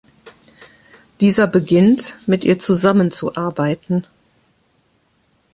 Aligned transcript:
Dieser 1.19 1.45
beginnt, 1.45 2.15
mit 2.25 2.43
ihr 2.43 2.57
zusammenzuarbeiten. 2.57 4.03